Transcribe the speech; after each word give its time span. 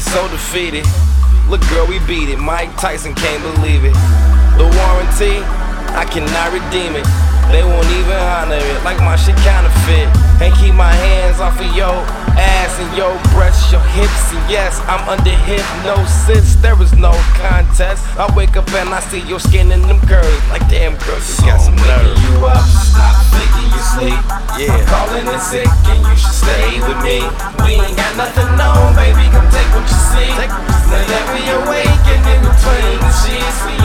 so 0.00 0.28
defeated. 0.28 0.86
Look, 1.48 1.60
girl, 1.68 1.86
we 1.86 1.98
beat 2.08 2.30
it. 2.30 2.38
Mike 2.38 2.72
Tyson 2.80 3.14
can't 3.14 3.42
believe 3.42 3.84
it. 3.84 3.92
The 4.56 4.64
warranty, 4.64 5.44
I 5.92 6.08
cannot 6.08 6.48
redeem 6.48 6.96
it. 6.96 7.04
They 7.52 7.60
won't 7.60 7.84
even 8.00 8.16
honor 8.16 8.56
it, 8.56 8.80
like 8.84 8.96
my 9.04 9.16
shit 9.16 9.36
counterfeit. 9.44 10.08
Can't 10.40 10.56
keep 10.56 10.72
my 10.72 10.92
hands 10.92 11.40
off 11.40 11.60
of 11.60 11.68
yo 11.76 11.92
ass 12.40 12.72
and 12.80 12.88
your 12.96 13.12
hips, 13.92 14.32
yes, 14.48 14.80
I'm 14.88 15.04
under 15.08 15.36
hypnosis. 15.44 16.56
There 16.56 16.76
is 16.80 16.92
no 16.96 17.12
contest. 17.36 18.04
I 18.16 18.24
wake 18.34 18.56
up 18.56 18.68
and 18.72 18.88
I 18.88 19.00
see 19.00 19.20
your 19.28 19.40
skin 19.40 19.72
and 19.72 19.84
them 19.84 20.00
curves. 20.08 20.42
Like 20.48 20.64
damn, 20.68 20.96
girl, 21.04 21.20
you 21.20 21.44
got 21.44 21.60
some 21.60 21.76
nerve. 21.76 22.16
you 22.24 22.44
up, 22.44 22.64
stop 22.64 23.16
faking 23.32 23.68
you 23.68 23.82
sleep. 23.92 24.22
Yeah. 24.56 24.72
I'm 24.72 24.84
calling 24.88 25.26
in 25.28 25.40
sick 25.40 25.68
and 25.92 26.00
you 26.04 26.16
should 26.16 26.36
stay 26.36 26.80
with 26.80 27.00
me. 27.04 27.20
We 27.64 27.80
ain't 27.80 27.96
got 27.96 28.12
nothing 28.16 28.48
on, 28.56 28.96
baby, 28.96 29.28
come 29.28 29.48
take 29.52 29.68
what 29.76 29.84
you 29.84 30.00
see. 30.12 30.30
Take 30.40 30.52
Now 30.88 31.04
that 31.04 31.24
we 31.36 31.42
awake 31.52 32.04
and 32.08 32.22
in 32.32 32.40
between 32.40 32.96
the 33.00 33.12
sheets, 33.12 33.81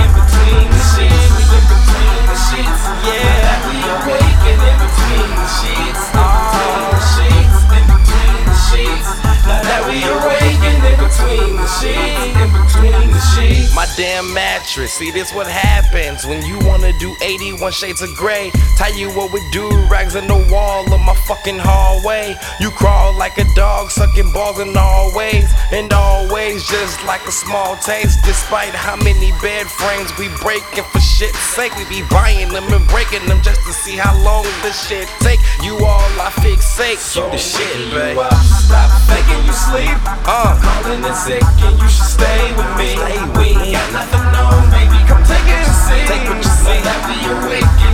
damn 13.98 14.32
mattress. 14.32 14.94
See, 14.94 15.10
this 15.10 15.34
what 15.34 15.48
happens 15.48 16.24
when 16.24 16.46
you 16.46 16.60
wanna 16.70 16.94
do 17.00 17.16
81 17.20 17.72
shades 17.72 18.04
of 18.04 18.16
gray. 18.16 18.52
Tie 18.78 18.94
you 18.94 19.10
up 19.20 19.34
with 19.34 19.42
do 19.52 19.68
rags 19.90 20.14
in 20.14 20.28
the 20.28 20.38
wall 20.54 20.86
of 20.94 21.02
my 21.02 21.16
fucking 21.26 21.58
hallway. 21.58 22.38
You 22.62 22.70
crawl 22.70 23.18
like 23.18 23.40
a 23.40 23.46
dog, 23.56 23.90
sucking 23.90 24.32
balls 24.32 24.60
in 24.60 24.78
all 24.78 25.12
ways. 25.16 25.50
And 25.72 25.92
always 25.92 26.64
just 26.70 27.04
like 27.06 27.26
a 27.28 27.32
small 27.32 27.76
taste. 27.78 28.20
Despite 28.24 28.76
how 28.76 28.96
many 28.98 29.34
bed 29.42 29.66
frames 29.66 30.16
we 30.20 30.30
breaking 30.46 30.86
for 30.94 31.02
shit's 31.02 31.40
sake, 31.58 31.76
we 31.76 31.84
be 31.90 32.06
buying 32.10 32.50
them 32.50 32.72
and 32.72 32.88
breaking 32.88 33.26
them 33.26 33.42
just 33.42 33.66
to 33.66 33.74
see 33.74 33.98
how 33.98 34.14
long 34.22 34.46
this 34.62 34.78
shit 34.88 35.10
take. 35.26 35.40
You 35.64 35.74
all 35.84 36.06
I 36.22 36.30
fixate. 36.38 37.02
You 37.18 37.26
the 37.32 37.38
shit, 37.38 37.90
babe. 37.90 38.16
Stop 38.62 38.94
faking 39.10 39.44
you 39.44 39.54
sleep. 39.54 39.98
Uh. 40.30 40.77
Calling 40.88 41.04
in 41.04 41.16
sick 41.16 41.44
and 41.44 41.78
you 41.82 41.90
should 41.90 42.06
stay 42.06 42.54
with 42.56 42.78
me. 42.78 42.96
Stay 42.96 43.20
with 43.20 43.58
me. 43.60 43.74
got 43.74 43.92
nothing 43.92 44.24
on, 44.40 44.72
baby. 44.72 45.04
Come 45.04 45.22
take 45.28 45.44
it 45.44 45.68
and 45.68 45.76
see. 45.84 46.08
Take 46.08 46.30
what 46.30 46.38
you 46.38 46.48
see. 46.48 46.80
Now 46.80 46.88
that 46.88 47.04
we 47.12 47.87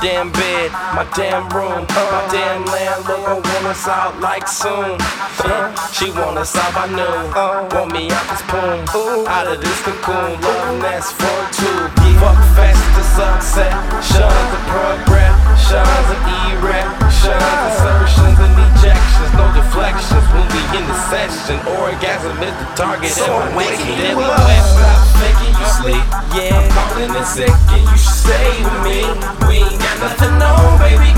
damn 0.00 0.30
bed, 0.32 0.70
my 0.94 1.06
damn 1.14 1.48
room, 1.50 1.86
my 1.88 2.28
damn 2.30 2.64
landlord 2.66 3.24
gon' 3.26 3.42
want 3.42 3.66
us 3.66 3.86
out 3.88 4.18
like 4.20 4.48
soon. 4.48 4.96
Uh, 5.44 5.74
she 5.92 6.10
want 6.10 6.38
us 6.38 6.54
out 6.56 6.74
by 6.74 6.86
noon, 6.86 7.30
want 7.34 7.92
me 7.92 8.10
out 8.10 8.26
this 8.30 8.42
poon, 8.48 9.26
out 9.28 9.46
of 9.46 9.60
this 9.60 9.80
cocoon, 9.82 10.40
love 10.40 10.80
nest 10.80 11.14
for 11.14 11.38
two. 11.52 11.88
Fuck 12.22 12.38
fast 12.54 12.84
to 12.96 13.02
sunset, 13.16 13.72
shuns 14.02 14.50
the 14.52 14.60
progressions 14.70 15.41
The 22.42 22.48
target, 22.74 23.10
So 23.10 23.22
and 23.22 23.50
I'm 23.50 23.54
waking 23.54 23.86
you 23.86 24.18
up. 24.18 24.34
Stop 24.34 25.06
faking 25.22 25.54
you 25.54 25.66
sleep. 25.78 26.04
Yeah. 26.34 26.58
I'm 26.58 26.70
calling 26.74 27.14
in 27.14 27.24
sick 27.24 27.54
and 27.70 27.82
you 27.86 27.96
should 27.96 28.18
stay 28.18 28.64
with 28.64 28.82
me. 28.82 28.98
We 29.46 29.62
ain't 29.62 29.78
got 29.78 30.00
nothing 30.00 30.42
on, 30.42 30.78
baby. 30.80 31.11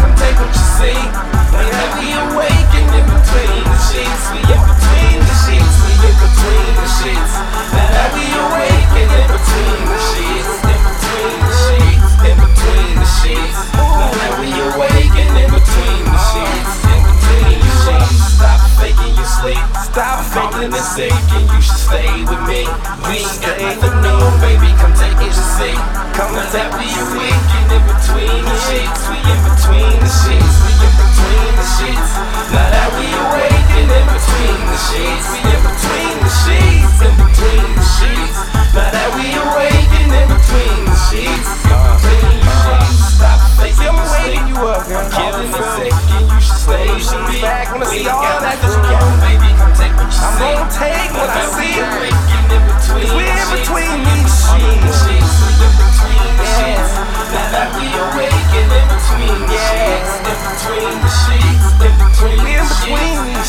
Stop 20.65 20.73
Calling 20.73 20.73
faking 20.73 20.73
in 20.73 20.85
sick 20.85 21.13
and 21.37 21.45
you 21.51 21.61
should 21.61 21.77
stay 21.77 22.09
with 22.25 22.43
me. 22.49 22.65
We 23.05 23.21
ain't 23.21 23.41
got 23.45 23.57
nothing 23.61 23.97
on, 24.09 24.33
baby. 24.41 24.71
Come 24.81 24.95
take 24.97 25.19
it 25.21 25.29
and 25.29 25.49
see. 25.61 25.77
Come 26.17 26.33
Now 26.33 26.47
take 26.49 26.73
that 26.73 26.79
we 26.81 26.89
it 26.89 26.97
and 26.97 27.09
see. 27.13 27.21
awake 27.21 27.51
and 27.53 27.73
in 27.77 27.83
between 27.85 28.43
the 28.49 28.57
sheets. 28.65 29.03
We 29.11 29.17
in 29.21 29.41
between 29.45 29.97
the 30.01 30.11
sheets. 30.25 30.57
We 30.65 30.73
in 30.81 30.93
between 30.97 31.53
the 31.53 31.67
sheets. 31.77 32.11
Now 32.49 32.69
that 32.73 32.89
we 32.97 33.07
awake 33.13 33.69
and 33.77 33.91
in 33.93 34.07
between 34.09 34.59
the 34.65 34.79
sheets. 34.89 35.27
We 35.35 35.39
in 35.53 35.61
between 35.69 36.17
the 36.25 36.33
sheets. 36.33 36.97
In 37.05 37.13
between 37.21 37.69
the 37.77 37.85
sheets. 37.85 38.39
Now 38.73 38.89
that 38.89 39.09
we 39.21 39.27
awake 39.37 39.93
and 40.01 40.13
in 40.17 40.27
between 40.33 40.79
the 40.89 40.97
sheets. 41.13 41.49
In 41.61 41.77
between 41.77 42.39
the 42.41 42.55
sheets. 42.65 42.99
Stop 43.21 43.41
faking 43.61 43.77
See, 43.77 43.85
I'm 43.85 44.01
waking 44.01 44.47
you 44.49 44.59
up, 44.65 44.87
girl. 44.89 45.05
Calling 45.13 45.51
Feel 45.53 45.61
in 45.61 45.77
me? 45.77 45.93
sick 45.93 45.97
and 46.17 46.25
you 46.33 46.41
should 46.41 46.57
stay 46.57 46.87
When 46.89 46.97
with 46.97 47.29
me. 47.29 47.41
back, 47.45 47.67
wanna 47.71 47.87
We 47.91 48.03
see 48.03 48.09
all 48.09 48.23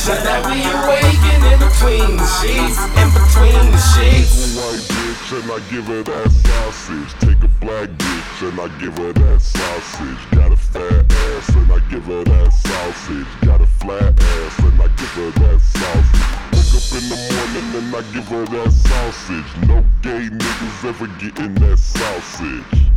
Now 0.06 0.22
that 0.22 0.46
we 0.46 0.62
awake 0.62 1.18
and 1.34 1.44
in 1.50 1.58
between 1.58 2.14
the 2.14 2.30
sheets. 2.38 2.78
In 2.94 3.10
between 3.10 3.74
the 3.74 3.82
sheets. 3.90 4.54
white 4.54 4.86
bitch 4.86 5.34
and 5.34 5.50
I 5.50 5.58
give 5.74 5.86
her 5.90 6.04
that 6.04 6.30
sausage. 6.30 7.10
Take 7.26 7.42
a 7.42 7.50
black 7.58 7.90
bitch 7.90 8.38
and 8.46 8.60
I 8.62 8.68
give 8.78 8.96
her 9.00 9.14
that 9.14 9.42
sausage. 9.42 10.22
Got 10.30 10.54
a 10.54 10.58
fat 10.58 11.12
ass 11.12 11.50
and 11.58 11.72
I 11.74 11.80
give 11.90 12.06
her 12.06 12.24
that 12.24 12.54
sausage. 12.54 13.26
Got 13.42 13.62
a 13.62 13.66
flat 13.82 14.14
ass 14.22 14.60
and 14.60 14.80
I 14.80 14.88
give 14.94 15.14
her 15.18 15.32
that 15.42 15.60
sausage. 15.74 16.22
Wake 16.54 16.74
up 16.78 16.86
in 17.02 17.06
the 17.10 17.20
morning 17.26 17.68
and 17.74 17.90
I 17.90 18.02
give 18.14 18.28
her 18.30 18.46
that 18.46 18.72
sausage. 18.74 19.50
No 19.66 19.82
gay 20.06 20.30
niggas 20.30 20.86
ever 20.86 21.08
getting 21.18 21.56
that 21.66 21.80
sausage. 21.80 22.95